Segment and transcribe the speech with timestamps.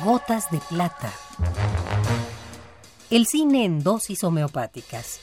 [0.00, 1.12] Gotas de plata.
[3.10, 5.20] El cine en dosis homeopáticas.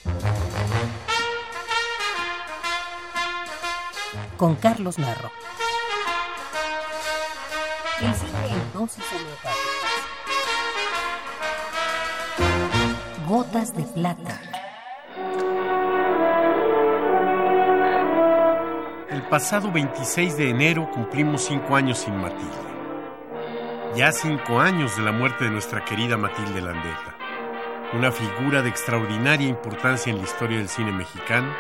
[4.38, 5.32] Con Carlos Narro.
[8.00, 9.60] El cine en dosis homeopáticas.
[13.28, 14.40] Gotas de plata.
[19.10, 22.79] El pasado 26 de enero cumplimos cinco años sin Matilde.
[24.00, 27.18] Ya cinco años de la muerte de nuestra querida Matilde Landeta,
[27.92, 31.54] una figura de extraordinaria importancia en la historia del cine mexicano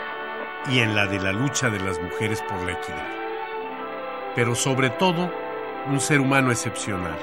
[0.69, 3.05] y en la de la lucha de las mujeres por la equidad.
[4.37, 5.29] Pero sobre todo,
[5.87, 7.19] un ser humano excepcional,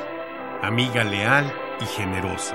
[0.61, 2.55] amiga leal y generosa.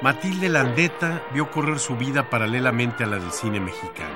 [0.00, 4.14] Matilde Landeta vio correr su vida paralelamente a la del cine mexicano.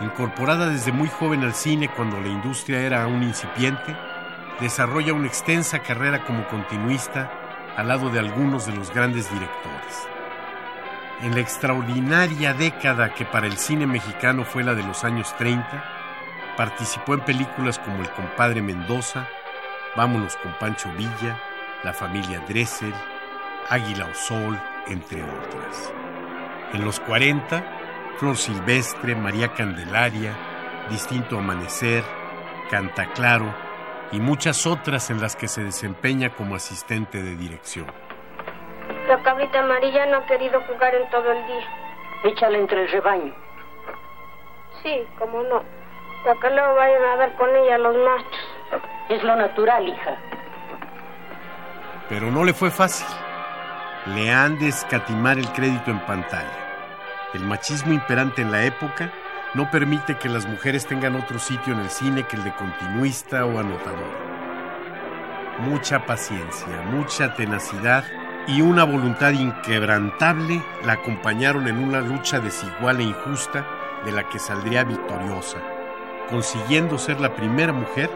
[0.00, 3.94] Incorporada desde muy joven al cine cuando la industria era aún incipiente,
[4.62, 7.30] desarrolla una extensa carrera como continuista
[7.76, 10.08] al lado de algunos de los grandes directores.
[11.20, 15.84] En la extraordinaria década que para el cine mexicano fue la de los años 30,
[16.56, 19.28] participó en películas como El compadre Mendoza,
[19.94, 21.38] Vámonos con Pancho Villa,
[21.84, 22.94] La familia Dressel,
[23.68, 25.92] Águila o Sol, entre otras.
[26.72, 27.62] En los 40,
[28.18, 30.34] Flor Silvestre, María Candelaria,
[30.88, 32.02] Distinto Amanecer,
[32.70, 33.54] Canta Claro,
[34.12, 37.86] y muchas otras en las que se desempeña como asistente de dirección.
[39.08, 41.66] La cabrita amarilla no ha querido jugar en todo el día.
[42.24, 43.34] Échale entre el rebaño.
[44.82, 45.62] Sí, como no.
[46.24, 48.84] Para que luego vayan a dar con ella los machos.
[49.08, 50.16] Es lo natural, hija.
[52.08, 53.06] Pero no le fue fácil.
[54.14, 56.58] Le han de escatimar el crédito en pantalla.
[57.34, 59.10] El machismo imperante en la época
[59.54, 63.44] no permite que las mujeres tengan otro sitio en el cine que el de continuista
[63.44, 64.32] o anotador.
[65.60, 68.04] Mucha paciencia, mucha tenacidad
[68.46, 73.66] y una voluntad inquebrantable la acompañaron en una lucha desigual e injusta
[74.04, 75.58] de la que saldría victoriosa,
[76.30, 78.10] consiguiendo ser la primera mujer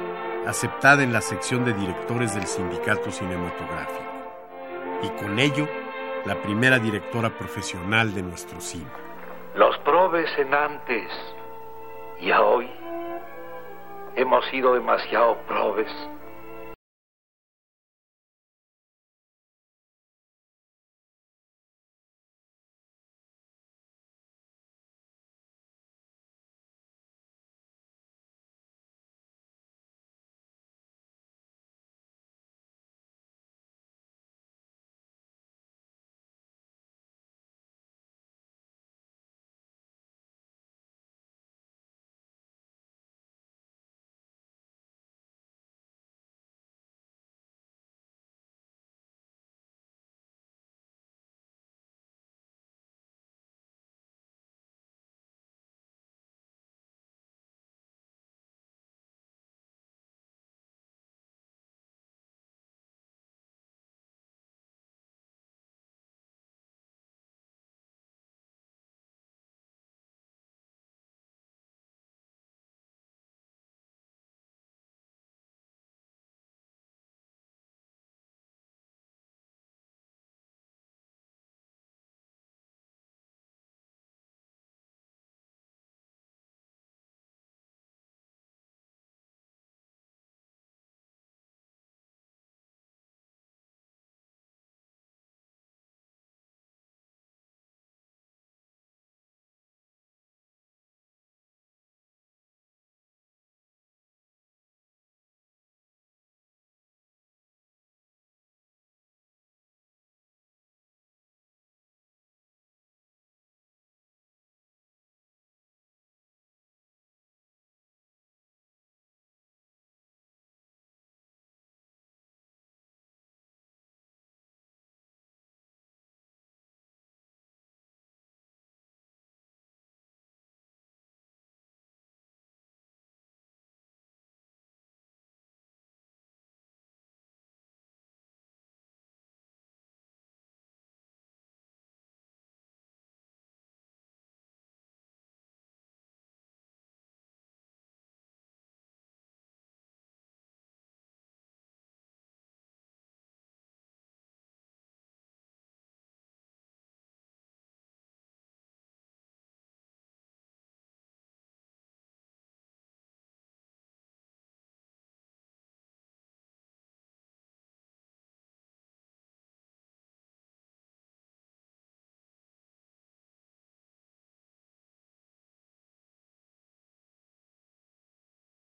[0.46, 4.16] aceptada en la sección de directores del sindicato cinematográfico
[5.02, 5.68] y con ello
[6.24, 8.90] la primera directora profesional de nuestro cine.
[9.54, 9.76] Los
[10.38, 11.08] en antes
[12.20, 12.70] y a hoy
[14.16, 15.92] hemos sido demasiado probes